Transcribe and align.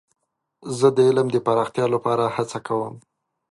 زه 0.77 0.87
د 0.95 0.97
علم 1.07 1.27
د 1.31 1.37
پراختیا 1.45 1.85
لپاره 1.95 2.25
هڅه 2.35 2.59
کوم. 2.67 2.95